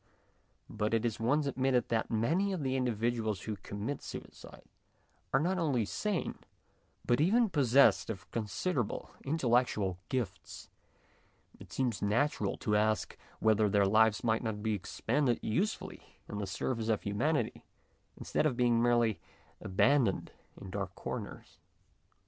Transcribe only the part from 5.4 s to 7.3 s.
only sane, but